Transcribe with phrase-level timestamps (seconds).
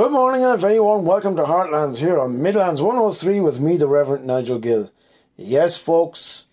[0.00, 3.60] Good morning uh, and a very warm welcome to Heartlands here on Midlands 103 with
[3.60, 4.90] me, the Reverend Nigel Gill.
[5.36, 6.46] Yes, folks,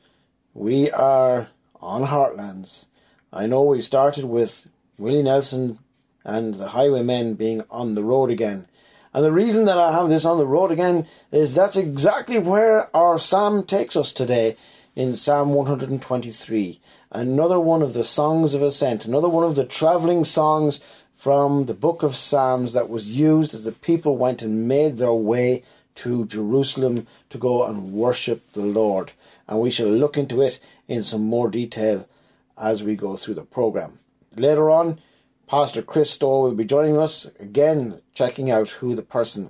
[0.54, 1.48] we are
[1.80, 2.88] on Heartlands.
[3.32, 5.80] I know we started with Willie Nelson
[6.25, 8.68] and the Highwaymen being on the road again.
[9.14, 12.93] And the reason that I have this on the road again is that's exactly where
[12.93, 14.57] our psalm takes us today
[14.93, 16.82] in Psalm 123.
[17.11, 20.82] Another one of the songs of ascent, another one of the travelling songs
[21.18, 25.13] from the book of Psalms that was used as the people went and made their
[25.13, 25.63] way
[25.95, 29.13] to Jerusalem to go and worship the Lord.
[29.48, 32.07] And we shall look into it in some more detail
[32.55, 33.98] as we go through the program.
[34.35, 34.99] Later on,
[35.48, 39.49] Pastor Chris Stoll will be joining us again, checking out who the person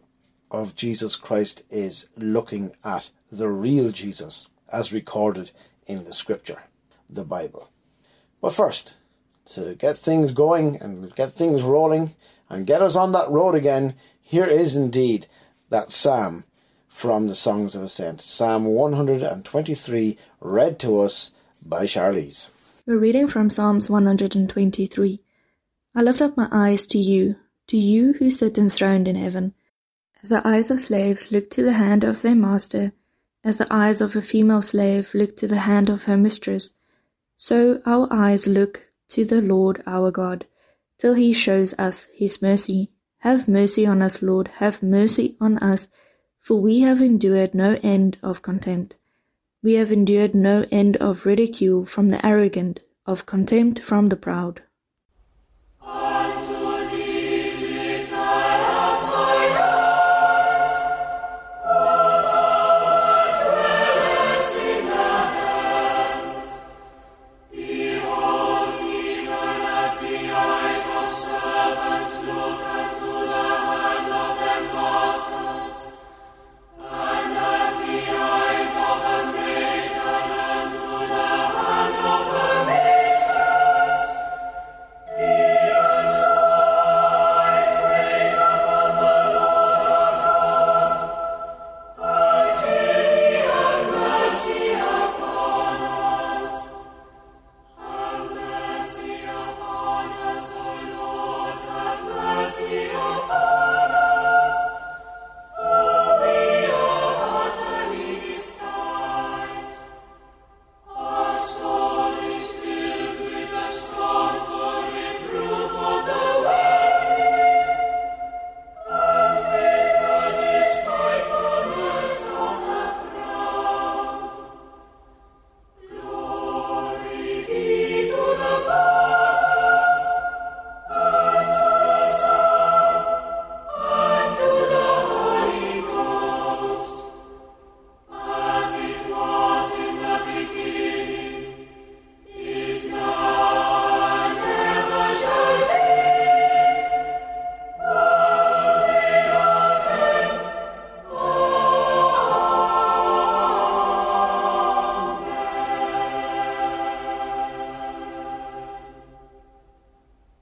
[0.50, 5.52] of Jesus Christ is, looking at the real Jesus as recorded
[5.86, 6.64] in the scripture,
[7.10, 7.70] the Bible.
[8.40, 8.96] But first,
[9.50, 12.16] to get things going and get things rolling
[12.50, 15.28] and get us on that road again, here is indeed
[15.70, 16.44] that psalm
[16.88, 21.32] from the Songs of Ascent, Psalm 123, read to us
[21.62, 22.50] by Charlize.
[22.86, 25.20] We're reading from Psalms 123.
[25.94, 27.36] I lift up my eyes to you,
[27.68, 29.54] to you who sit enthroned in heaven.
[30.24, 32.94] As the eyes of slaves look to the hand of their master,
[33.44, 36.76] as the eyes of a female slave look to the hand of her mistress,
[37.36, 40.46] so our eyes look to the Lord our God,
[40.98, 42.92] till he shows us his mercy.
[43.20, 45.90] Have mercy on us, Lord, have mercy on us,
[46.40, 48.96] for we have endured no end of contempt.
[49.64, 54.62] We have endured no end of ridicule from the arrogant, of contempt from the proud.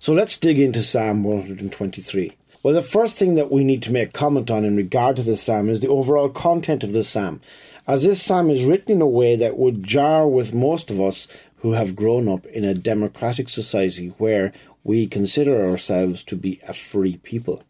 [0.06, 2.38] So let's dig into Psalm 123.
[2.62, 5.36] Well, the first thing that we need to make comment on in regard to the
[5.36, 7.42] psalm is the overall content of the psalm,
[7.88, 11.28] as this psalm is written in a way that would jar with most of us
[11.62, 16.74] who have grown up in a democratic society where we consider ourselves to be a
[16.74, 17.64] free people.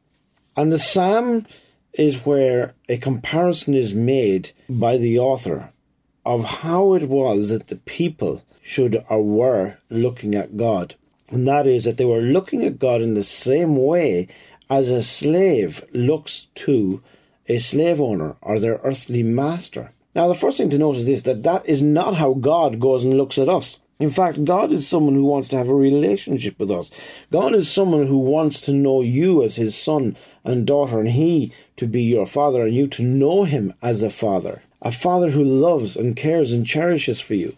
[0.58, 1.48] And the psalm
[1.94, 5.72] is where a comparison is made by the author
[6.26, 10.96] of how it was that the people should or were looking at God
[11.32, 14.28] and that is that they were looking at God in the same way
[14.70, 17.02] as a slave looks to
[17.48, 19.92] a slave owner or their earthly master.
[20.14, 23.18] Now, the first thing to note is that that is not how God goes and
[23.18, 23.80] looks at us.
[24.00, 26.92] In fact, God is someone who wants to have a relationship with us.
[27.32, 31.54] God is someone who wants to know you as his son and daughter, and he
[31.78, 34.64] to be your father, and you to know him as a father.
[34.82, 37.58] A father who loves and cares and cherishes for you.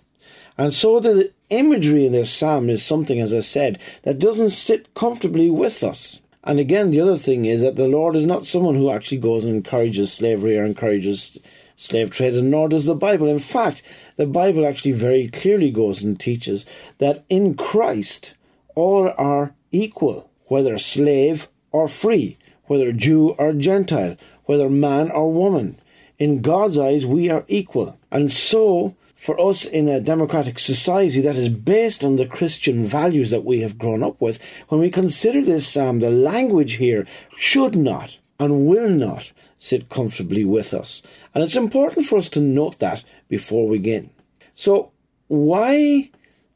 [0.57, 4.93] And so the imagery in this psalm is something, as I said, that doesn't sit
[4.93, 6.21] comfortably with us.
[6.43, 9.43] And again, the other thing is that the Lord is not someone who actually goes
[9.43, 11.37] and encourages slavery or encourages
[11.75, 13.27] slave trade, and nor does the Bible.
[13.27, 13.83] In fact,
[14.15, 16.65] the Bible actually very clearly goes and teaches
[16.97, 18.33] that in Christ
[18.75, 25.79] all are equal, whether slave or free, whether Jew or Gentile, whether man or woman.
[26.17, 27.97] In God's eyes, we are equal.
[28.11, 33.31] And so, for us in a democratic society that is based on the Christian values
[33.31, 37.75] that we have grown up with, when we consider this psalm, the language here should
[37.75, 41.01] not and will not sit comfortably with us.
[41.33, 44.11] And it's important for us to note that before we begin.
[44.53, 44.91] So,
[45.27, 46.11] why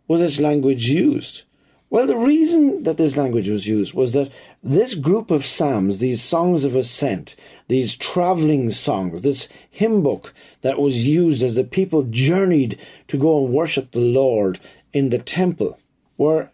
[0.07, 1.43] was this language used?
[1.89, 4.31] Well, the reason that this language was used was that
[4.63, 7.35] this group of psalms, these songs of ascent,
[7.67, 13.43] these traveling songs, this hymn book that was used as the people journeyed to go
[13.43, 14.59] and worship the Lord
[14.93, 15.79] in the temple,
[16.17, 16.49] were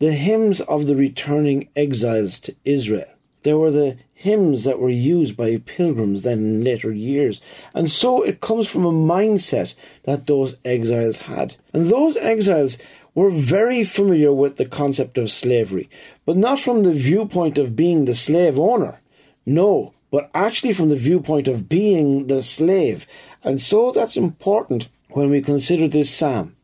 [0.00, 3.06] the hymns of the returning exiles to Israel.
[3.44, 7.42] They were the hymns that were used by pilgrims then in later years.
[7.74, 9.74] And so it comes from a mindset
[10.04, 11.56] that those exiles had.
[11.72, 12.78] And those exiles
[13.14, 15.88] were very familiar with the concept of slavery,
[16.24, 19.00] but not from the viewpoint of being the slave owner.
[19.44, 23.06] No, but actually from the viewpoint of being the slave.
[23.42, 26.56] And so that's important when we consider this psalm,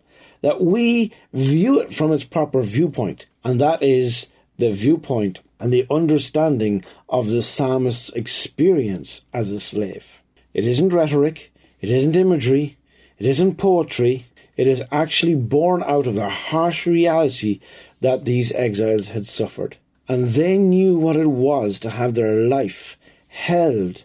[0.43, 4.27] that we view it from its proper viewpoint, and that is
[4.59, 10.21] the viewpoint and the understanding of the psalmist's experience as a slave.
[10.55, 12.77] It isn't rhetoric, it isn't imagery,
[13.19, 14.27] it isn't poetry,
[14.59, 17.61] it is actually born out of the harsh reality
[18.01, 19.77] that these exiles had suffered.
[20.09, 24.05] And they knew what it was to have their life held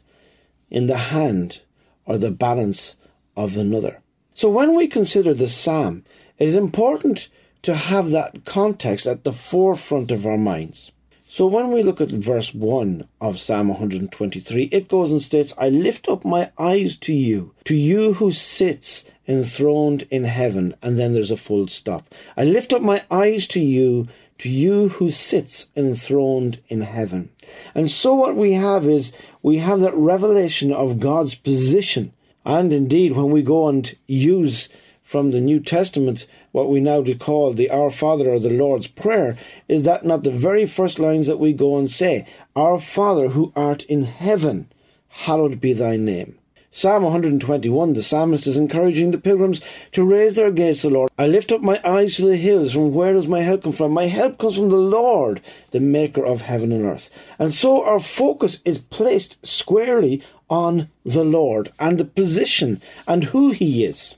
[0.70, 1.62] in the hand
[2.06, 2.96] or the balance
[3.36, 4.02] of another.
[4.36, 6.04] So when we consider the psalm,
[6.38, 7.30] it is important
[7.64, 10.92] to have that context at the forefront of our minds.
[11.34, 15.68] So when we look at verse 1 of Psalm 123, it goes and states, I
[15.68, 20.76] lift up my eyes to you, to you who sits enthroned in heaven.
[20.84, 22.14] And then there's a full stop.
[22.38, 24.08] I lift up my eyes to you,
[24.38, 27.32] to you who sits enthroned in heaven.
[27.74, 32.14] And so what we have is we have that revelation of God's position.
[32.46, 34.70] And indeed, when we go and use
[35.02, 39.38] from the New Testament, what we now call the Our Father or the Lord's Prayer,
[39.68, 43.52] is that not the very first lines that we go and say, Our Father who
[43.56, 44.72] art in heaven,
[45.10, 46.38] hallowed be thy name.
[46.76, 49.62] Psalm 121, the psalmist is encouraging the pilgrims
[49.92, 51.12] to raise their gaze to the Lord.
[51.20, 52.74] I lift up my eyes to the hills.
[52.74, 53.92] From where does my help come from?
[53.92, 55.42] My help comes from the Lord,
[55.72, 57.12] the maker of heaven and earth.
[57.38, 63.52] And so our focus is placed squarely on the Lord and the position and who
[63.52, 64.16] he is.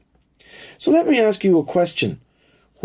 [0.77, 2.21] So let me ask you a question.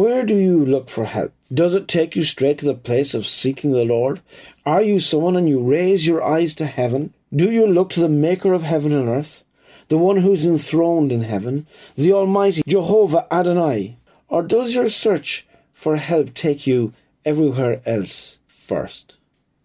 [0.00, 1.35] Where do you look for help?
[1.52, 4.23] Does it take you straight to the place of seeking the Lord?
[4.64, 7.12] Are you someone and you raise your eyes to heaven?
[7.37, 9.44] Do you look to the Maker of heaven and earth,
[9.88, 11.67] the one who's enthroned in heaven,
[11.97, 13.99] the Almighty Jehovah Adonai?
[14.29, 16.94] Or does your search for help take you
[17.26, 19.19] everywhere else first?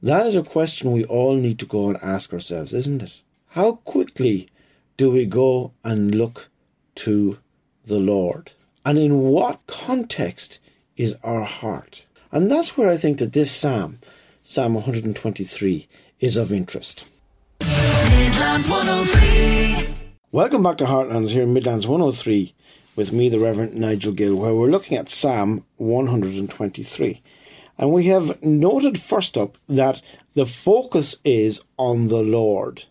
[0.03, 3.21] That is a question we all need to go and ask ourselves, isn't it?
[3.51, 4.49] How quickly
[4.97, 6.49] do we go and look
[6.95, 7.37] to
[7.85, 8.51] the Lord?
[8.87, 10.59] And in what context
[10.95, 12.05] is our heart?
[12.31, 13.97] And that's where I think that this psalm,
[14.43, 15.87] Psalm 123,
[16.19, 17.05] is of interest.
[17.61, 19.95] Midlands 103.
[20.31, 22.53] Welcome back to Heartlands here in Midlands 103
[22.95, 27.23] with me, the Reverend Nigel Gill, where we're looking at Psalm 123.
[27.79, 29.99] And we have noted first up that
[30.35, 32.83] the focus is on the Lord.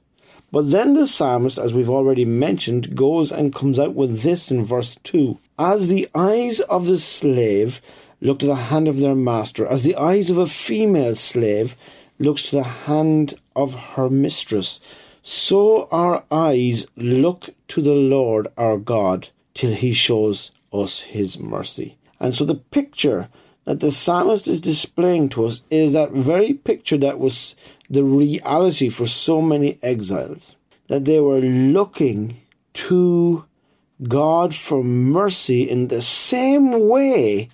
[0.50, 4.64] But then the psalmist, as we've already mentioned, goes and comes out with this in
[4.64, 7.80] verse 2 As the eyes of the slave
[8.20, 11.76] look to the hand of their master, as the eyes of a female slave
[12.18, 14.80] looks to the hand of her mistress,
[15.22, 21.96] so our eyes look to the Lord our God till he shows us his mercy.
[22.18, 23.28] And so the picture
[23.64, 27.54] that the psalmist is displaying to us is that very picture that was
[27.88, 30.56] the reality for so many exiles
[30.88, 32.38] that they were looking
[32.74, 33.44] to
[34.08, 37.48] God for mercy in the same way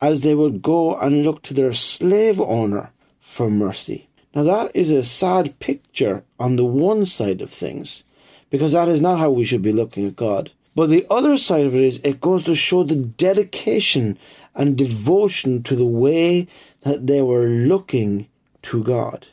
[0.00, 2.90] as they would go and look to their slave owner
[3.20, 4.08] for mercy.
[4.34, 8.02] Now, that is a sad picture on the one side of things,
[8.50, 10.50] because that is not how we should be looking at God.
[10.74, 14.18] But the other side of it is it goes to show the dedication
[14.54, 16.48] and devotion to the way
[16.82, 18.28] that they were looking
[18.62, 19.28] to God.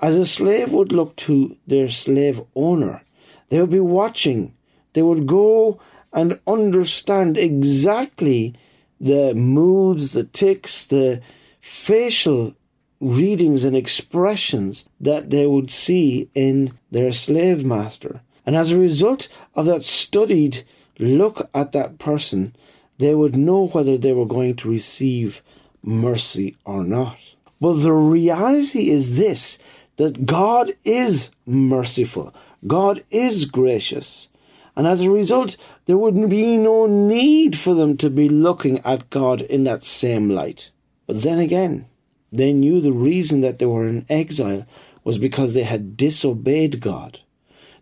[0.00, 3.02] As a slave would look to their slave owner,
[3.48, 4.54] they would be watching.
[4.92, 5.80] They would go
[6.14, 8.54] and understand exactly
[9.00, 11.20] the moods, the ticks, the
[11.60, 12.54] facial
[13.00, 18.22] readings and expressions that they would see in their slave master.
[18.46, 20.64] And as a result of that studied
[20.98, 22.54] look at that person,
[22.98, 25.42] they would know whether they were going to receive
[25.82, 27.18] mercy or not.
[27.60, 29.58] But the reality is this
[29.96, 32.34] that God is merciful,
[32.66, 34.28] God is gracious,
[34.76, 39.10] And as a result, there would be no need for them to be looking at
[39.10, 40.70] God in that same light.
[41.06, 41.86] But then again,
[42.32, 44.66] they knew the reason that they were in exile
[45.04, 47.20] was because they had disobeyed God.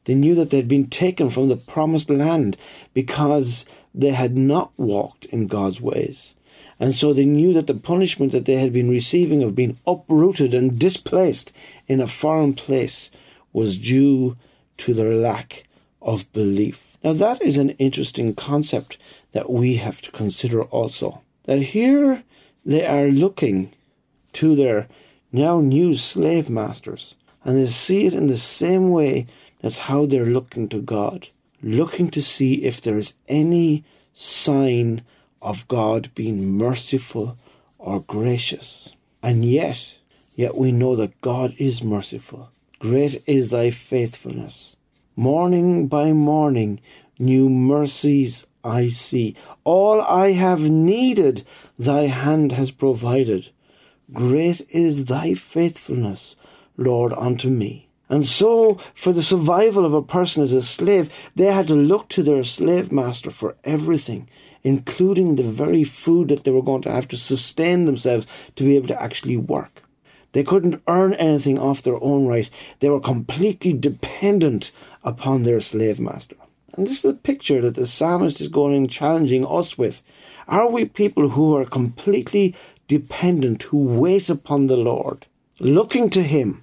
[0.04, 2.56] They knew that they had been taken from the promised land
[2.92, 6.34] because they had not walked in God's ways.
[6.80, 10.52] And so they knew that the punishment that they had been receiving of being uprooted
[10.52, 11.52] and displaced
[11.87, 13.11] in a foreign place
[13.52, 14.37] was due
[14.78, 15.64] to their lack
[16.02, 16.97] of belief.
[17.02, 18.99] Now, that is an interesting concept
[19.32, 21.23] that we have to consider also.
[21.44, 22.23] That here
[22.64, 23.73] they are looking
[24.35, 24.88] to their
[25.32, 29.26] now new slave masters, and they see it in the same way
[29.61, 31.28] that's how they're looking to God,
[31.62, 35.02] looking to see if there is any sign
[35.40, 37.37] of God being merciful
[37.78, 38.92] or gracious.
[39.23, 39.97] And yet,
[40.35, 42.50] yet we know that God is merciful.
[42.78, 44.76] Great is thy faithfulness.
[45.16, 46.81] Morning by morning,
[47.19, 49.37] new mercies I see.
[49.62, 51.45] All I have needed,
[51.78, 53.50] thy hand has provided.
[54.11, 56.37] Great is thy faithfulness,
[56.78, 57.88] Lord, unto me.
[58.09, 62.09] And so, for the survival of a person as a slave, they had to look
[62.11, 64.31] to their slave master for everything,
[64.64, 68.26] including the very food that they were going to have to sustain themselves
[68.57, 69.83] to be able to actually work.
[70.33, 72.49] They couldn't earn anything off their own right.
[72.81, 74.73] They were completely dependent
[75.04, 76.37] upon their slave master.
[76.75, 80.02] And this is the picture that the psalmist is going and challenging us with.
[80.49, 82.54] Are we people who are completely
[82.88, 85.26] dependent, who wait upon the Lord,
[85.61, 86.62] looking to Him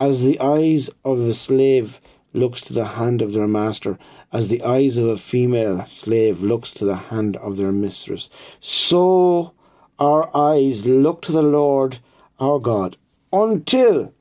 [0.00, 2.00] as the eyes of a slave
[2.32, 3.98] looks to the hand of their master,
[4.32, 8.28] as the eyes of a female slave looks to the hand of their mistress,
[8.60, 9.52] so
[9.98, 11.98] our eyes look to the Lord
[12.38, 12.96] our God
[13.32, 14.12] until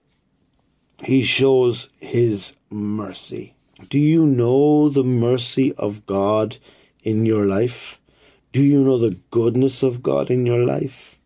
[1.04, 3.55] he shows his mercy.
[3.89, 6.58] Do you know the mercy of God
[7.03, 8.00] in your life?
[8.51, 11.17] Do you know the goodness of God in your life?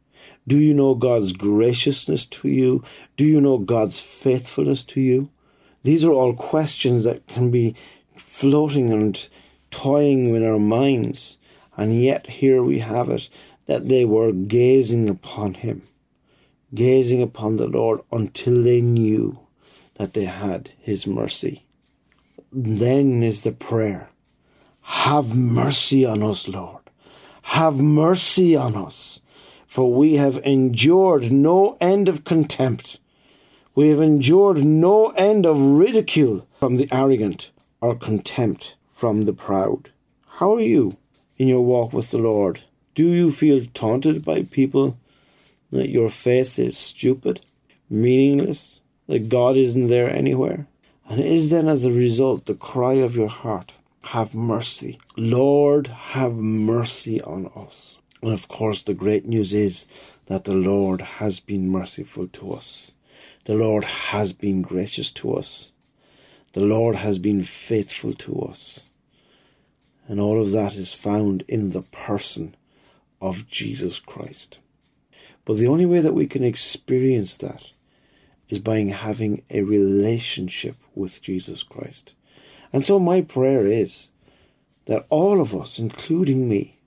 [0.48, 2.84] Do you know God's graciousness to you?
[3.18, 5.30] Do you know God's faithfulness to you?
[5.84, 7.76] These are all questions that can be
[8.16, 9.30] floating and
[9.72, 11.38] toying in our minds.
[11.78, 13.30] And yet here we have it
[13.66, 15.84] that they were gazing upon him,
[16.74, 19.40] gazing upon the Lord until they knew
[20.00, 21.68] that they had his mercy.
[22.52, 24.10] Then is the prayer
[24.82, 26.82] Have mercy on us, Lord.
[27.44, 29.20] Have mercy on us
[29.70, 33.00] for we have endured no end of contempt.
[33.76, 39.92] We have endured no end of ridicule from the arrogant or contempt from the proud.
[40.40, 40.98] How are you
[41.38, 42.62] in your walk with the Lord?
[42.96, 44.98] Do you feel taunted by people
[45.72, 47.42] that your faith is stupid,
[47.92, 48.80] meaningless,
[49.10, 50.68] that God isn't there anywhere?
[51.10, 55.00] And is then as a result the cry of your heart, Have mercy.
[55.18, 57.98] Lord, have mercy on us.
[58.22, 59.88] And of course, the great news is
[60.28, 62.92] that the Lord has been merciful to us.
[63.46, 65.72] The Lord has been gracious to us.
[66.54, 68.82] The Lord has been faithful to us.
[70.08, 72.56] And all of that is found in the person
[73.20, 74.60] of Jesus Christ.
[75.46, 77.72] But the only way that we can experience that
[78.50, 82.14] is by having a relationship with Jesus Christ.
[82.74, 84.10] And so my prayer is
[84.86, 86.80] that all of us, including me,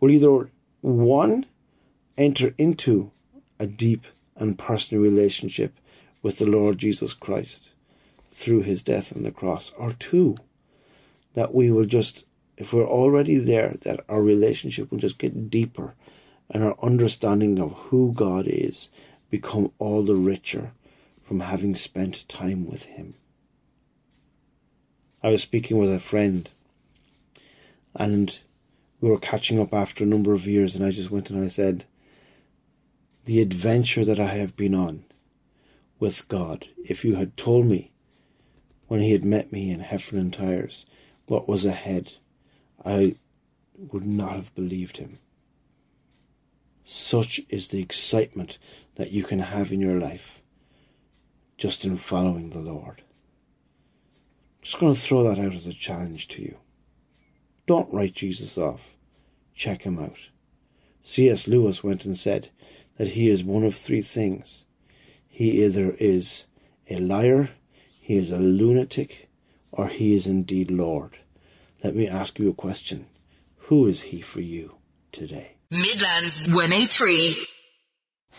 [0.00, 0.50] will either
[0.82, 1.46] one,
[2.18, 3.10] enter into
[3.58, 4.06] a deep
[4.36, 5.78] and personal relationship
[6.22, 7.70] with the Lord Jesus Christ
[8.30, 10.36] through his death on the cross, or two,
[11.34, 12.24] that we will just,
[12.56, 15.94] if we're already there, that our relationship will just get deeper
[16.50, 18.90] and our understanding of who God is
[19.30, 20.72] become all the richer
[21.32, 23.14] from having spent time with him.
[25.22, 26.50] I was speaking with a friend
[27.94, 28.38] and
[29.00, 31.48] we were catching up after a number of years, and I just went and I
[31.48, 31.86] said,
[33.24, 35.04] The adventure that I have been on
[35.98, 37.92] with God, if you had told me
[38.88, 40.84] when He had met me in Heffernan Tires
[41.24, 42.12] what was ahead,
[42.84, 43.16] I
[43.78, 45.18] would not have believed Him.
[46.84, 48.58] Such is the excitement
[48.96, 50.41] that you can have in your life
[51.62, 53.02] just in following the Lord.
[54.62, 56.56] Just going to throw that out as a challenge to you.
[57.68, 58.96] Don't write Jesus off.
[59.54, 60.16] Check him out.
[61.04, 61.46] C.S.
[61.46, 62.50] Lewis went and said
[62.98, 64.64] that he is one of three things.
[65.28, 66.46] He either is
[66.90, 67.50] a liar,
[68.00, 69.28] he is a lunatic,
[69.70, 71.18] or he is indeed Lord.
[71.84, 73.06] Let me ask you a question.
[73.68, 74.78] Who is he for you
[75.12, 75.52] today?
[75.70, 77.51] Midlands 103.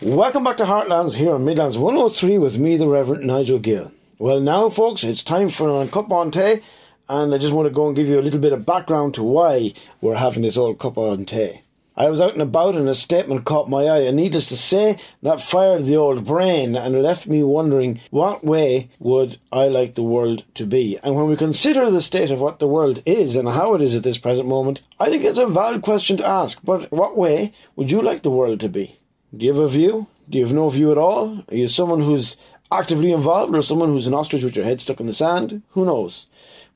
[0.02, 3.92] Welcome back to Heartlands here on Midlands 103 with me, the Reverend Nigel Gill.
[4.18, 6.62] Well, now, folks, it's time for an cup on tea
[7.08, 9.22] and I just want to go and give you a little bit of background to
[9.22, 11.60] why we're having this old cup on tea.
[11.96, 14.98] I was out and about and a statement caught my eye, and needless to say,
[15.22, 20.02] that fired the old brain and left me wondering what way would I like the
[20.02, 20.98] world to be.
[21.04, 23.94] And when we consider the state of what the world is and how it is
[23.94, 26.58] at this present moment, I think it's a valid question to ask.
[26.64, 28.98] But what way would you like the world to be?
[29.36, 30.06] Do you have a view?
[30.30, 31.42] Do you have no view at all?
[31.50, 32.36] Are you someone who's
[32.70, 35.62] actively involved or someone who's an ostrich with your head stuck in the sand?
[35.70, 36.26] Who knows?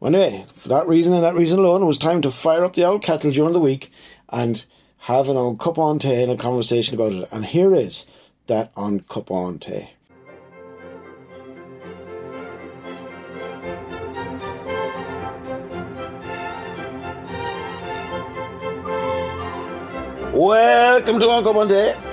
[0.00, 2.74] Well, anyway, for that reason and that reason alone, it was time to fire up
[2.74, 3.92] the old kettle during the week
[4.28, 4.64] and
[4.98, 7.28] have an on cup on tea and a conversation about it.
[7.30, 8.06] And here is
[8.48, 9.90] that on cup on tea.
[20.32, 22.07] Welcome to on Tea.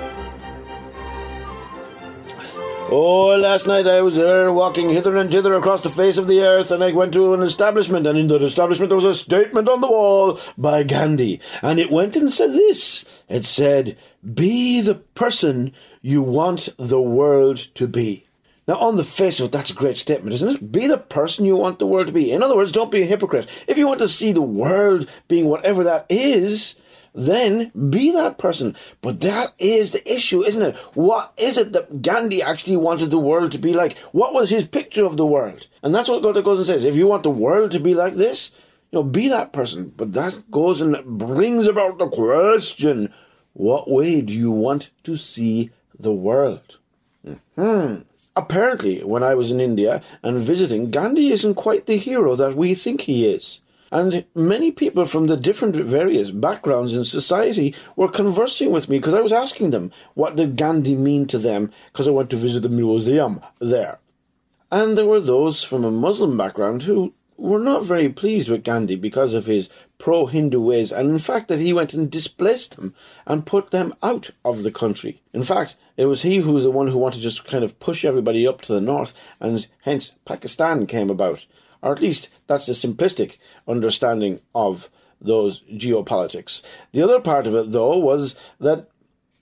[2.88, 6.42] Oh, last night I was there walking hither and thither across the face of the
[6.42, 9.68] earth, and I went to an establishment, and in that establishment there was a statement
[9.68, 13.04] on the wall by Gandhi, and it went and said this.
[13.28, 13.98] It said,
[14.36, 15.74] Be the person
[16.04, 18.28] you want the world to be.
[18.68, 20.72] Now, on the face of it, that's a great statement, isn't it?
[20.72, 22.32] Be the person you want the world to be.
[22.32, 23.48] In other words, don't be a hypocrite.
[23.68, 26.76] If you want to see the world being whatever that is,
[27.16, 28.76] then be that person.
[29.02, 30.76] But that is the issue, isn't it?
[30.94, 33.98] What is it that Gandhi actually wanted the world to be like?
[34.12, 35.68] What was his picture of the world?
[35.82, 36.84] And that's what God goes and says.
[36.84, 38.52] If you want the world to be like this,
[38.92, 39.94] you know, be that person.
[39.96, 43.14] But that goes and brings about the question,
[43.54, 46.78] what way do you want to see the world?
[47.56, 47.96] Hmm.
[48.36, 52.76] Apparently, when I was in India and visiting, Gandhi isn't quite the hero that we
[52.76, 53.62] think he is.
[53.96, 59.14] And many people from the different various backgrounds in society were conversing with me because
[59.14, 62.64] I was asking them what did Gandhi mean to them because I went to visit
[62.64, 64.00] the museum there.
[64.70, 68.98] And there were those from a Muslim background who were not very pleased with Gandhi
[68.98, 72.94] because of his pro Hindu ways, and in fact that he went and displaced them
[73.26, 75.22] and put them out of the country.
[75.32, 77.80] In fact, it was he who was the one who wanted to just kind of
[77.80, 81.46] push everybody up to the north, and hence Pakistan came about
[81.86, 83.38] or at least that's the simplistic
[83.68, 84.90] understanding of
[85.22, 86.64] those geopolitics.
[86.92, 88.90] The other part of it, though, was that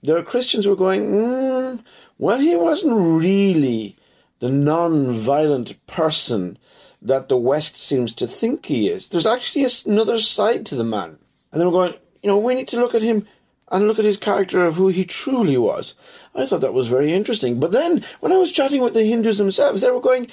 [0.02, 1.82] there are Christians were going, mm,
[2.18, 3.96] well, he wasn't really
[4.40, 6.58] the non violent person
[7.00, 9.08] that the West seems to think he is.
[9.08, 11.18] There's actually another side to the man.
[11.50, 13.26] And they were going, you know, we need to look at him
[13.68, 15.94] and look at his character of who he truly was.
[16.34, 17.58] I thought that was very interesting.
[17.58, 20.28] But then, when I was chatting with the Hindus themselves, they were going,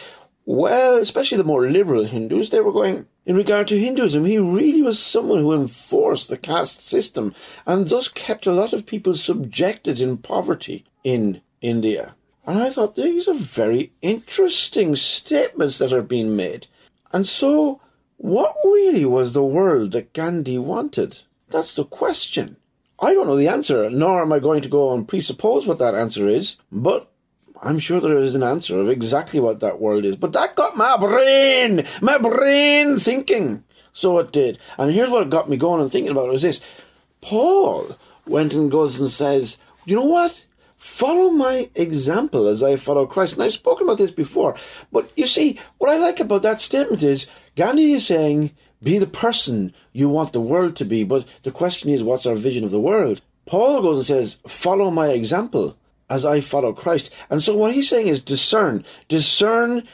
[0.45, 4.81] well, especially the more liberal Hindus, they were going, in regard to Hinduism, he really
[4.81, 9.99] was someone who enforced the caste system and thus kept a lot of people subjected
[9.99, 12.15] in poverty in India.
[12.45, 16.67] And I thought these are very interesting statements that are being made.
[17.13, 17.79] And so,
[18.17, 21.21] what really was the world that Gandhi wanted?
[21.49, 22.57] That's the question.
[22.99, 25.95] I don't know the answer, nor am I going to go and presuppose what that
[25.95, 27.10] answer is, but
[27.63, 30.75] I'm sure there is an answer of exactly what that world is, but that got
[30.75, 33.63] my brain, my brain thinking.
[33.93, 34.57] So it did.
[34.77, 36.61] And here's what got me going and thinking about it was this.
[37.21, 40.45] Paul went and goes and says, you know what?
[40.75, 43.35] Follow my example as I follow Christ.
[43.35, 44.55] And I've spoken about this before.
[44.91, 49.05] But you see, what I like about that statement is Gandhi is saying, be the
[49.05, 51.03] person you want the world to be.
[51.03, 53.21] But the question is, what's our vision of the world?
[53.45, 55.77] Paul goes and says, follow my example
[56.11, 57.09] as I follow Christ.
[57.29, 58.83] And so what he's saying is discern.
[59.07, 59.87] Discern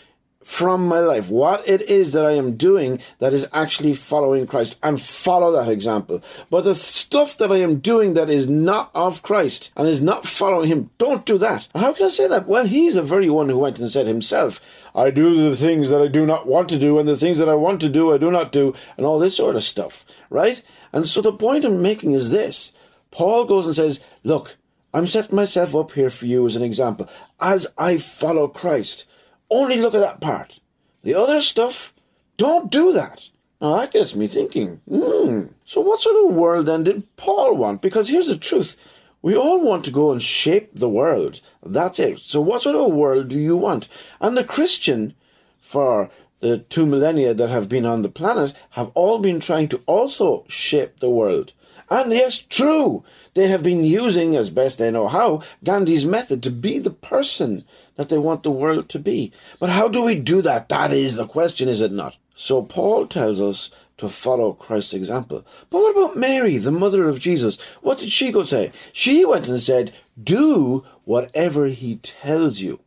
[0.43, 4.79] from my life what it is that I am doing that is actually following Christ
[4.81, 6.23] and follow that example.
[6.49, 10.25] But the stuff that I am doing that is not of Christ and is not
[10.25, 11.67] following him, don't do that.
[11.75, 12.47] how can I say that?
[12.47, 14.59] Well, he's the very one who went and said himself,
[14.95, 17.49] I do the things that I do not want to do, and the things that
[17.49, 20.63] I want to do, I do not do, and all this sort of stuff, right?
[20.91, 22.71] And so the point I'm making is this
[23.11, 24.55] Paul goes and says, Look,
[24.97, 27.07] I'm setting myself up here for you as an example,
[27.39, 29.05] as I follow Christ.
[29.47, 30.59] Only look at that part.
[31.03, 31.93] The other stuff,
[32.35, 33.29] don't do that.
[33.61, 37.83] Now that gets me thinking, hmm, so what sort of world then did Paul want?
[37.83, 38.75] Because here's the truth.
[39.21, 41.41] We all want to go and shape the world.
[41.63, 42.17] That's it.
[42.17, 43.87] So what sort of world do you want?
[44.19, 45.13] And the Christian,
[45.61, 49.81] for the two millennia that have been on the planet, have all been trying to
[49.85, 51.53] also shape the world.
[51.89, 56.51] And yes, true, they have been using, as best they know how, Gandhi's method to
[56.51, 57.63] be the person
[57.95, 59.31] that they want the world to be.
[59.59, 60.69] But how do we do that?
[60.69, 62.17] That is the question, is it not?
[62.35, 65.45] So Paul tells us to follow Christ's example.
[65.69, 67.57] But what about Mary, the mother of Jesus?
[67.81, 68.71] What did she go say?
[68.93, 72.79] She went and said, Do whatever he tells you.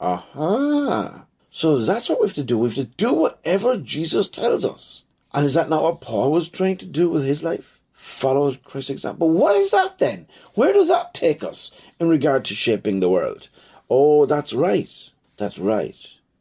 [0.00, 1.24] Aha!
[1.50, 2.58] So that's what we have to do.
[2.58, 5.04] We have to do whatever Jesus tells us.
[5.32, 7.80] And is that not what Paul was trying to do with his life?
[8.02, 9.30] Follow Christ's example.
[9.30, 10.26] What is that then?
[10.54, 13.48] Where does that take us in regard to shaping the world?
[13.88, 14.90] Oh, that's right.
[15.36, 15.96] That's right.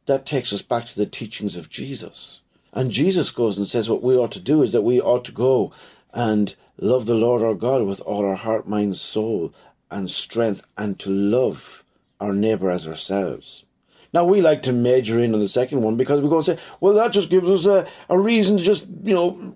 [0.08, 2.42] That takes us back to the teachings of Jesus.
[2.74, 5.32] And Jesus goes and says what we ought to do is that we ought to
[5.32, 5.72] go
[6.12, 9.54] and love the Lord our God with all our heart, mind, soul,
[9.92, 11.84] and strength, and to love
[12.20, 13.66] our neighbour as ourselves.
[14.12, 16.58] Now, we like to major in on the second one because we go and say,
[16.80, 19.56] well, that just gives us a, a reason to just, you know,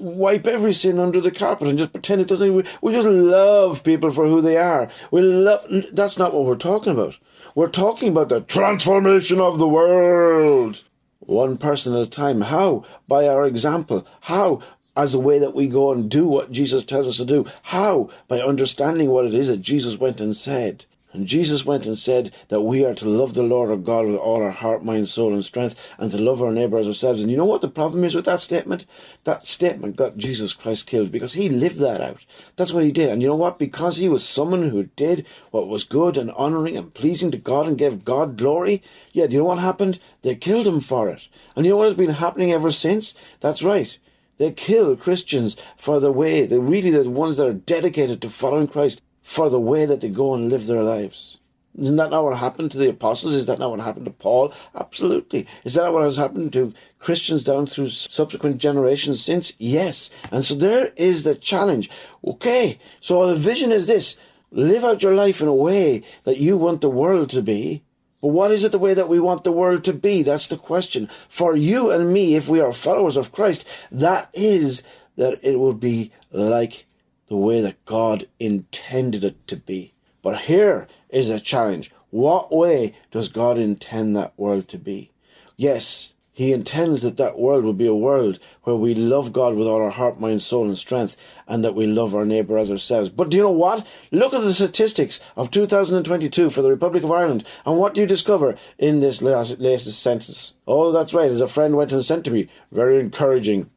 [0.00, 2.54] wipe every sin under the carpet and just pretend it doesn't.
[2.54, 4.88] We, we just love people for who they are.
[5.10, 5.64] We love.
[5.92, 7.18] That's not what we're talking about.
[7.54, 10.82] We're talking about the transformation of the world.
[11.20, 12.42] One person at a time.
[12.42, 12.84] How?
[13.06, 14.06] By our example.
[14.22, 14.62] How?
[14.96, 17.46] As the way that we go and do what Jesus tells us to do.
[17.62, 18.10] How?
[18.28, 20.84] By understanding what it is that Jesus went and said.
[21.12, 24.16] And Jesus went and said that we are to love the Lord our God with
[24.16, 27.20] all our heart, mind, soul, and strength, and to love our neighbour as ourselves.
[27.20, 28.86] And you know what the problem is with that statement?
[29.24, 32.24] That statement got Jesus Christ killed because he lived that out.
[32.56, 33.08] That's what he did.
[33.08, 33.58] And you know what?
[33.58, 37.66] Because he was someone who did what was good and honouring and pleasing to God
[37.66, 39.98] and gave God glory, yeah, do you know what happened?
[40.22, 41.28] They killed him for it.
[41.56, 43.14] And you know what has been happening ever since?
[43.40, 43.98] That's right.
[44.38, 48.68] They kill Christians for the way, they're really the ones that are dedicated to following
[48.68, 51.38] Christ for the way that they go and live their lives.
[51.80, 53.32] Isn't that not what happened to the apostles?
[53.32, 54.52] Is that not what happened to Paul?
[54.74, 55.46] Absolutely.
[55.62, 59.52] Is that what has happened to Christians down through subsequent generations since?
[59.56, 60.10] Yes.
[60.32, 61.88] And so there is the challenge.
[62.26, 64.16] Okay, so the vision is this
[64.50, 67.84] live out your life in a way that you want the world to be.
[68.20, 70.24] But what is it the way that we want the world to be?
[70.24, 71.08] That's the question.
[71.28, 74.82] For you and me, if we are followers of Christ, that is
[75.16, 76.86] that it will be like
[77.30, 79.94] the way that God intended it to be.
[80.20, 81.90] But here is a challenge.
[82.10, 85.12] What way does God intend that world to be?
[85.56, 89.68] Yes, He intends that that world will be a world where we love God with
[89.68, 91.16] all our heart, mind, soul, and strength,
[91.46, 93.10] and that we love our neighbour as ourselves.
[93.10, 93.86] But do you know what?
[94.10, 98.06] Look at the statistics of 2022 for the Republic of Ireland, and what do you
[98.08, 100.54] discover in this latest census?
[100.66, 102.48] Oh, that's right, as a friend went and sent to me.
[102.72, 103.70] Very encouraging.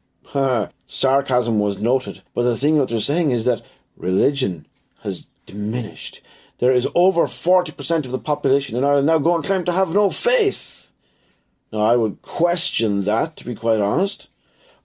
[0.86, 3.62] Sarcasm was noted, but the thing that they're saying is that
[3.96, 4.66] religion
[5.02, 6.20] has diminished.
[6.58, 9.92] There is over 40% of the population in Ireland now going to claim to have
[9.92, 10.88] no faith.
[11.72, 14.28] Now, I would question that, to be quite honest,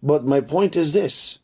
[0.01, 1.39] but my point is this.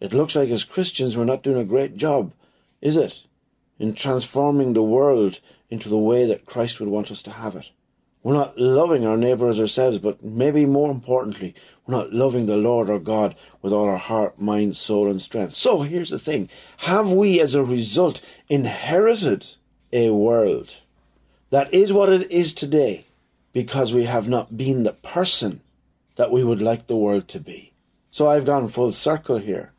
[0.00, 2.32] It looks like as Christians we're not doing a great job,
[2.80, 3.22] is it,
[3.78, 7.70] in transforming the world into the way that Christ would want us to have it.
[8.26, 11.54] We're not loving our neighbour as ourselves, but maybe more importantly,
[11.86, 15.54] we're not loving the Lord our God with all our heart, mind, soul, and strength.
[15.54, 19.46] So here's the thing Have we, as a result, inherited
[19.92, 20.78] a world
[21.50, 23.06] that is what it is today
[23.52, 25.60] because we have not been the person
[26.16, 27.74] that we would like the world to be?
[28.10, 29.70] So I've gone full circle here.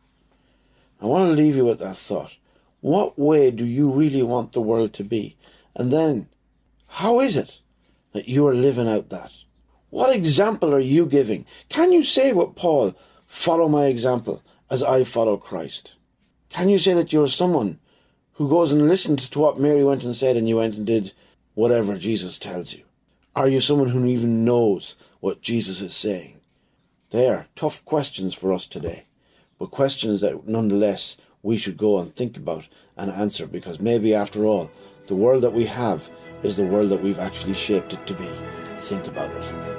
[1.02, 2.38] I want to leave you with that thought.
[2.80, 5.36] What way do you really want the world to be?
[5.76, 6.30] And then,
[6.88, 7.60] how is it
[8.14, 9.32] that you are living out that?
[9.90, 11.46] What example are you giving?
[11.70, 15.96] Can you say what Paul, follow my example as I follow Christ?
[16.50, 17.80] Can you say that you're someone
[18.34, 21.12] who goes and listens to what Mary went and said and you went and did
[21.56, 22.84] whatever Jesus tells you?
[23.36, 26.40] Are you someone who even knows what Jesus is saying?
[27.12, 29.06] They are tough questions for us today,
[29.58, 32.68] but questions that nonetheless we should go and think about
[32.98, 34.70] and answer because maybe after all,
[35.08, 36.10] the world that we have
[36.44, 38.30] is the world that we've actually shaped it to be.
[38.80, 39.78] Think about it.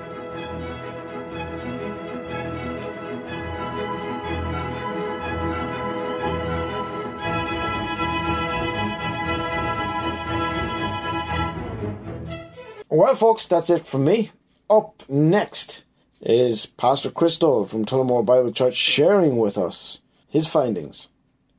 [12.91, 14.33] Well, folks, that's it from me.
[14.69, 15.85] Up next
[16.21, 21.09] is Pastor Chris Stoll from Tullamore Bible Church sharing with us his findings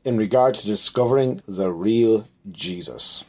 [0.04, 3.24] in regard to discovering the real Jesus.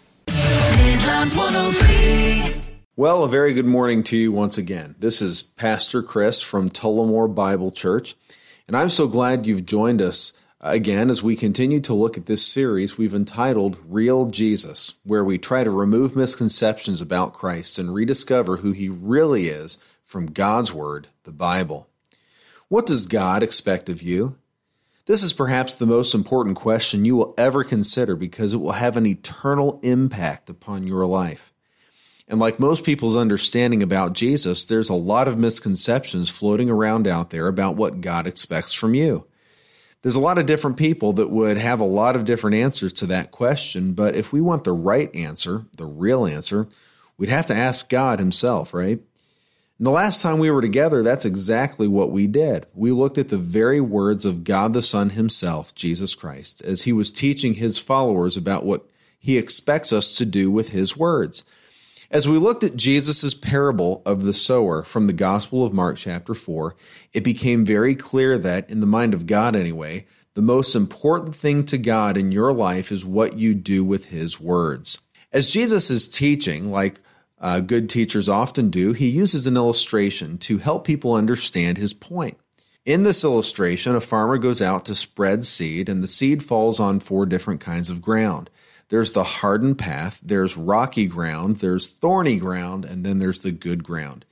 [0.93, 2.63] Oh
[2.97, 4.97] well, a very good morning to you once again.
[4.99, 8.17] This is Pastor Chris from Tullamore Bible Church,
[8.67, 12.45] and I'm so glad you've joined us again as we continue to look at this
[12.45, 18.57] series we've entitled Real Jesus, where we try to remove misconceptions about Christ and rediscover
[18.57, 21.89] who he really is from God's Word, the Bible.
[22.69, 24.37] What does God expect of you?
[25.07, 28.97] This is perhaps the most important question you will ever consider because it will have
[28.97, 31.53] an eternal impact upon your life.
[32.29, 37.31] And like most people's understanding about Jesus, there's a lot of misconceptions floating around out
[37.31, 39.27] there about what God expects from you.
[40.03, 43.07] There's a lot of different people that would have a lot of different answers to
[43.07, 46.69] that question, but if we want the right answer, the real answer,
[47.19, 49.01] we'd have to ask God Himself, right?
[49.81, 52.67] And the last time we were together, that's exactly what we did.
[52.75, 56.93] We looked at the very words of God the Son himself, Jesus Christ, as he
[56.93, 58.85] was teaching his followers about what
[59.19, 61.47] he expects us to do with his words.
[62.11, 66.35] As we looked at Jesus' parable of the sower from the Gospel of Mark, chapter
[66.35, 66.77] 4,
[67.15, 71.65] it became very clear that, in the mind of God anyway, the most important thing
[71.65, 75.01] to God in your life is what you do with his words.
[75.33, 77.01] As Jesus is teaching, like
[77.41, 82.39] uh, good teachers often do, he uses an illustration to help people understand his point.
[82.85, 87.01] In this illustration, a farmer goes out to spread seed, and the seed falls on
[87.01, 88.51] four different kinds of ground.
[88.89, 93.85] There's the hardened path, there's rocky ground, there's thorny ground, and then there's the good
[93.85, 94.25] ground.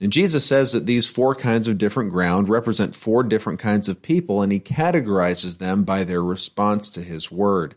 [0.00, 4.02] And Jesus says that these four kinds of different ground represent four different kinds of
[4.02, 7.74] people, and he categorizes them by their response to his word.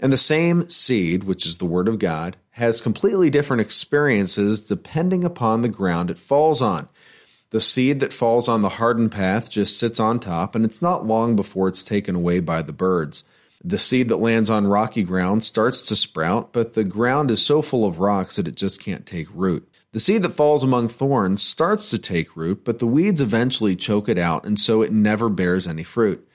[0.00, 5.24] And the same seed, which is the word of God, has completely different experiences depending
[5.24, 6.88] upon the ground it falls on.
[7.50, 11.06] The seed that falls on the hardened path just sits on top, and it's not
[11.06, 13.24] long before it's taken away by the birds.
[13.64, 17.62] The seed that lands on rocky ground starts to sprout, but the ground is so
[17.62, 19.68] full of rocks that it just can't take root.
[19.92, 24.08] The seed that falls among thorns starts to take root, but the weeds eventually choke
[24.08, 26.27] it out, and so it never bears any fruit.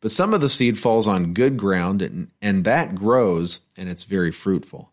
[0.00, 4.04] But some of the seed falls on good ground, and, and that grows, and it's
[4.04, 4.90] very fruitful.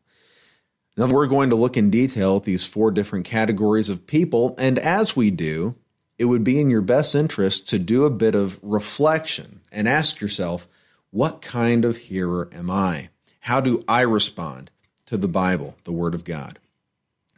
[0.98, 4.80] Now, we're going to look in detail at these four different categories of people, and
[4.80, 5.76] as we do,
[6.18, 10.20] it would be in your best interest to do a bit of reflection and ask
[10.20, 10.68] yourself,
[11.12, 13.10] what kind of hearer am I?
[13.42, 14.72] How do I respond
[15.06, 16.60] to the Bible, the Word of God?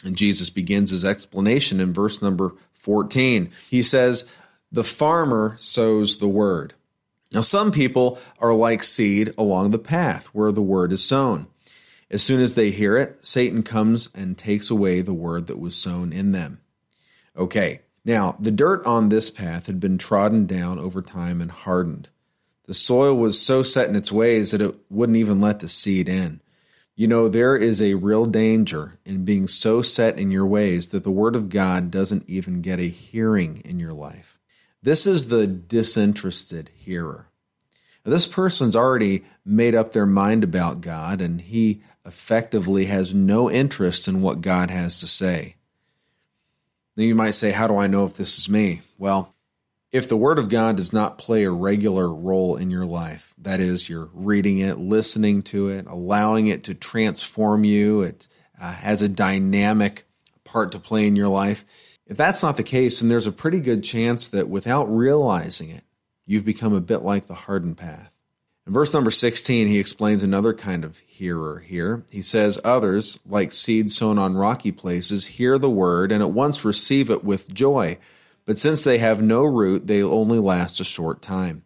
[0.03, 3.51] And Jesus begins his explanation in verse number 14.
[3.69, 4.33] He says,
[4.71, 6.73] The farmer sows the word.
[7.31, 11.47] Now, some people are like seed along the path where the word is sown.
[12.11, 15.75] As soon as they hear it, Satan comes and takes away the word that was
[15.75, 16.59] sown in them.
[17.37, 22.09] Okay, now the dirt on this path had been trodden down over time and hardened.
[22.65, 26.09] The soil was so set in its ways that it wouldn't even let the seed
[26.09, 26.41] in.
[26.95, 31.03] You know, there is a real danger in being so set in your ways that
[31.03, 34.38] the Word of God doesn't even get a hearing in your life.
[34.81, 37.27] This is the disinterested hearer.
[38.05, 43.51] Now, this person's already made up their mind about God, and he effectively has no
[43.51, 45.55] interest in what God has to say.
[46.95, 48.81] Then you might say, How do I know if this is me?
[48.97, 49.33] Well,
[49.91, 53.59] if the Word of God does not play a regular role in your life, that
[53.59, 58.27] is, you're reading it, listening to it, allowing it to transform you, it
[58.61, 60.03] uh, has a dynamic
[60.43, 61.65] part to play in your life.
[62.09, 65.83] If that's not the case, then there's a pretty good chance that without realizing it,
[66.25, 68.13] you've become a bit like the hardened path.
[68.67, 72.03] In verse number 16, he explains another kind of hearer here.
[72.11, 76.65] He says, Others, like seeds sown on rocky places, hear the word and at once
[76.65, 77.97] receive it with joy
[78.49, 81.61] but since they have no root, they only last a short time.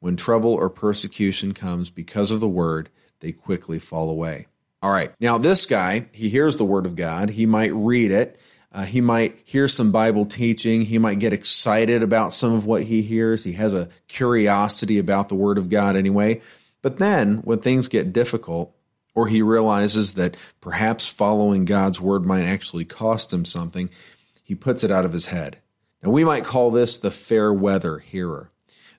[0.00, 2.88] When trouble or persecution comes because of the word,
[3.20, 4.46] they quickly fall away.
[4.80, 5.10] All right.
[5.20, 7.28] Now, this guy, he hears the word of God.
[7.28, 8.40] He might read it.
[8.72, 10.82] Uh, he might hear some Bible teaching.
[10.82, 13.44] He might get excited about some of what he hears.
[13.44, 16.40] He has a curiosity about the word of God anyway.
[16.80, 18.74] But then, when things get difficult,
[19.14, 23.90] or he realizes that perhaps following God's word might actually cost him something,
[24.42, 25.58] he puts it out of his head.
[26.02, 28.50] Now, we might call this the fair weather hearer.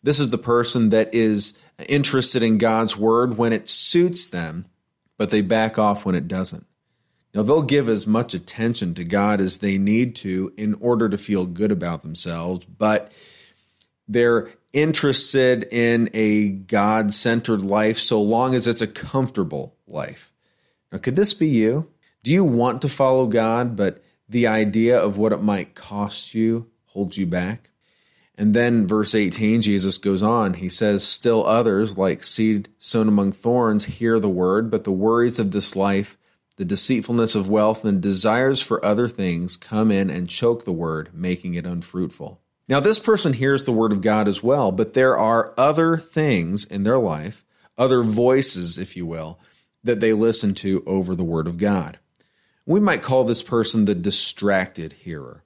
[0.04, 4.66] This is the person that is interested in God's word when it suits them,
[5.18, 6.68] but they back off when it doesn't.
[7.34, 11.17] Now, they'll give as much attention to God as they need to in order to
[11.17, 13.12] feel good about themselves, but
[14.08, 20.32] they're interested in a God centered life so long as it's a comfortable life.
[20.91, 21.89] Now, could this be you?
[22.22, 26.67] Do you want to follow God, but the idea of what it might cost you
[26.88, 27.69] holds you back.
[28.36, 30.56] And then, verse 18, Jesus goes on.
[30.56, 35.38] He says, Still others, like seed sown among thorns, hear the word, but the worries
[35.38, 36.17] of this life,
[36.56, 41.10] the deceitfulness of wealth, and desires for other things come in and choke the word,
[41.13, 42.39] making it unfruitful.
[42.68, 46.63] Now, this person hears the word of God as well, but there are other things
[46.66, 47.46] in their life,
[47.78, 49.39] other voices, if you will,
[49.84, 52.00] that they listen to over the word of God.
[52.66, 55.44] We might call this person the distracted hearer.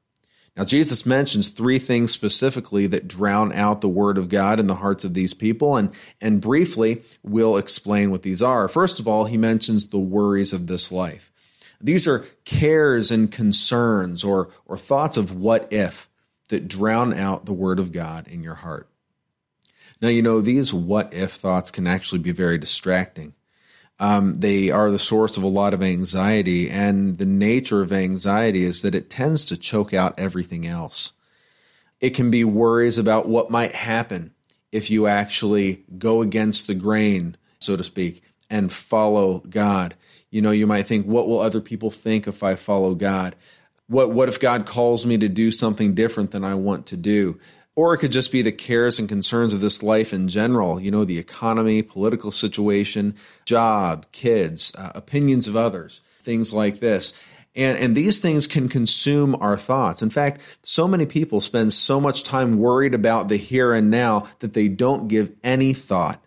[0.57, 4.75] Now, Jesus mentions three things specifically that drown out the word of God in the
[4.75, 8.67] hearts of these people, and, and briefly, we'll explain what these are.
[8.67, 11.31] First of all, he mentions the worries of this life.
[11.79, 16.09] These are cares and concerns or, or thoughts of what if
[16.49, 18.89] that drown out the word of God in your heart.
[20.01, 23.33] Now, you know, these what if thoughts can actually be very distracting.
[23.99, 28.63] Um, they are the source of a lot of anxiety, and the nature of anxiety
[28.63, 31.13] is that it tends to choke out everything else.
[31.99, 34.33] It can be worries about what might happen
[34.71, 39.95] if you actually go against the grain, so to speak, and follow God.
[40.29, 43.35] You know, you might think, what will other people think if I follow God?
[43.87, 47.39] What what if God calls me to do something different than I want to do?
[47.77, 50.89] Or it could just be the cares and concerns of this life in general, you
[50.89, 53.13] know, the economy, political situation,
[53.45, 57.13] job, kids, uh, opinions of others, things like this.
[57.55, 60.01] And, and these things can consume our thoughts.
[60.01, 64.25] In fact, so many people spend so much time worried about the here and now
[64.39, 66.19] that they don't give any thought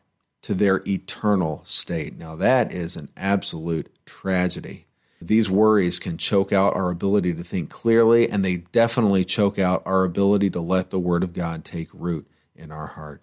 [0.43, 2.17] to their eternal state.
[2.17, 4.87] Now, that is an absolute tragedy.
[5.21, 9.83] These worries can choke out our ability to think clearly, and they definitely choke out
[9.85, 13.23] our ability to let the Word of God take root in our heart.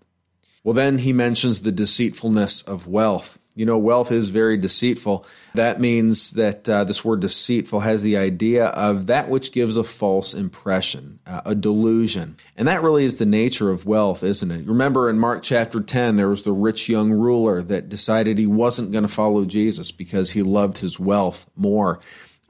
[0.68, 3.40] Well, then he mentions the deceitfulness of wealth.
[3.56, 5.26] You know, wealth is very deceitful.
[5.54, 9.84] That means that uh, this word deceitful has the idea of that which gives a
[9.86, 12.36] false impression, uh, a delusion.
[12.58, 14.68] And that really is the nature of wealth, isn't it?
[14.68, 18.92] Remember in Mark chapter 10, there was the rich young ruler that decided he wasn't
[18.92, 22.02] going to follow Jesus because he loved his wealth more.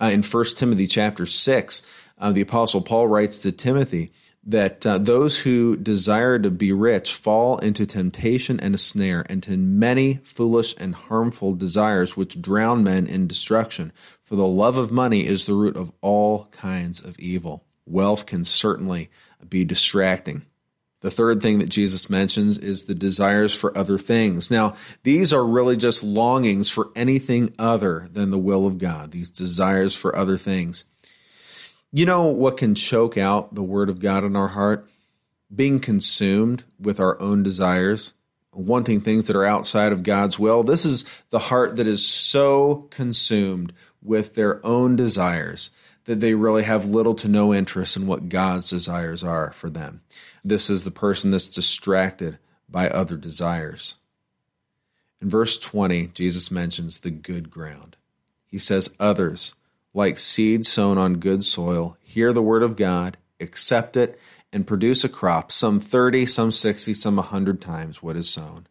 [0.01, 4.11] Uh, in 1 Timothy chapter 6, uh, the apostle Paul writes to Timothy,
[4.47, 9.43] that uh, those who desire to be rich fall into temptation and a snare, and
[9.43, 13.91] to many foolish and harmful desires which drown men in destruction.
[14.23, 17.65] For the love of money is the root of all kinds of evil.
[17.85, 19.09] Wealth can certainly
[19.49, 20.45] be distracting.
[21.01, 24.49] The third thing that Jesus mentions is the desires for other things.
[24.49, 29.29] Now, these are really just longings for anything other than the will of God, these
[29.29, 30.85] desires for other things.
[31.91, 34.89] You know what can choke out the word of God in our heart?
[35.53, 38.13] Being consumed with our own desires,
[38.51, 40.63] wanting things that are outside of God's will.
[40.63, 43.71] This is the heart that is so consumed
[44.01, 45.71] with their own desires
[46.03, 50.01] that they really have little to no interest in what God's desires are for them.
[50.43, 53.97] This is the person that's distracted by other desires.
[55.21, 57.95] In verse 20, Jesus mentions the good ground.
[58.45, 59.53] He says, Others
[59.93, 64.19] like seed sown on good soil, hear the word of God, accept it,
[64.53, 68.67] and produce a crop, some 30, some 60, some 100 times what is sown.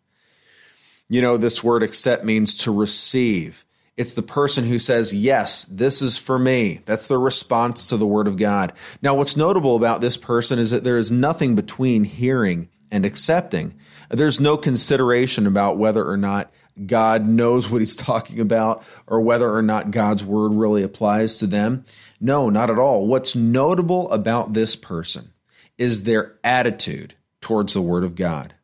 [1.08, 3.64] You know, this word accept means to receive.
[3.96, 6.80] It's the person who says, Yes, this is for me.
[6.84, 8.72] That's the response to the word of God.
[9.00, 13.74] Now, what's notable about this person is that there is nothing between hearing and accepting.
[14.10, 16.50] There's no consideration about whether or not
[16.84, 21.46] God knows what he's talking about or whether or not God's word really applies to
[21.46, 21.84] them.
[22.20, 23.06] No, not at all.
[23.06, 25.32] What's notable about this person
[25.78, 28.54] is their attitude towards the word of God.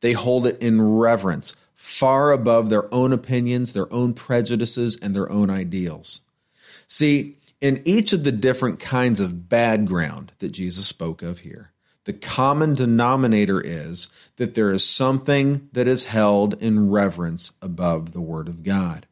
[0.00, 5.30] They hold it in reverence, far above their own opinions, their own prejudices, and their
[5.30, 6.22] own ideals.
[6.86, 11.72] See, in each of the different kinds of bad ground that Jesus spoke of here,
[12.06, 18.20] the common denominator is that there is something that is held in reverence above the
[18.20, 19.08] Word of God.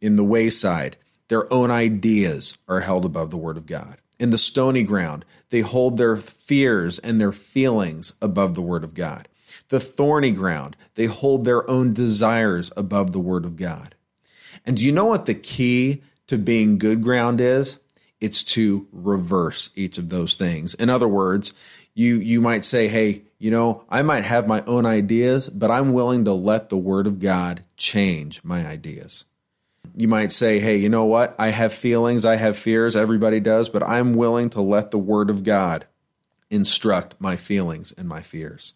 [0.00, 0.96] In the wayside,
[1.28, 3.98] their own ideas are held above the Word of God.
[4.18, 8.94] In the stony ground, they hold their fears and their feelings above the Word of
[8.94, 9.28] God.
[9.68, 13.94] The thorny ground, they hold their own desires above the Word of God.
[14.64, 17.81] And do you know what the key to being good ground is?
[18.22, 20.74] It's to reverse each of those things.
[20.74, 21.54] In other words,
[21.92, 25.92] you you might say, "Hey, you know, I might have my own ideas, but I'm
[25.92, 29.24] willing to let the word of God change my ideas."
[29.96, 31.34] You might say, "Hey, you know what?
[31.36, 35.28] I have feelings, I have fears, everybody does, but I'm willing to let the word
[35.28, 35.86] of God
[36.48, 38.74] instruct my feelings and my fears."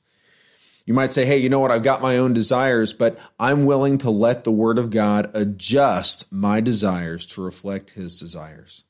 [0.86, 1.72] You might say, hey, you know what?
[1.72, 6.32] I've got my own desires, but I'm willing to let the Word of God adjust
[6.32, 8.84] my desires to reflect His desires.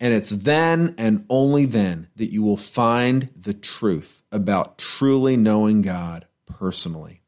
[0.00, 5.82] And it's then and only then that you will find the truth about truly knowing
[5.82, 7.22] God personally.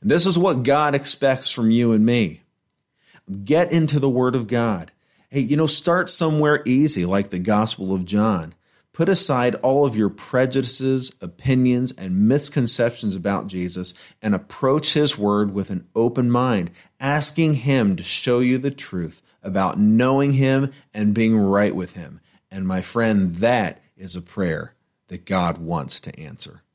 [0.00, 2.42] And this is what God expects from you and me.
[3.44, 4.92] Get into the Word of God.
[5.30, 8.54] Hey, you know, start somewhere easy, like the Gospel of John.
[8.94, 15.52] Put aside all of your prejudices, opinions, and misconceptions about Jesus and approach His Word
[15.52, 21.12] with an open mind, asking Him to show you the truth about knowing Him and
[21.12, 22.20] being right with Him.
[22.52, 24.74] And my friend, that is a prayer
[25.08, 26.62] that God wants to answer.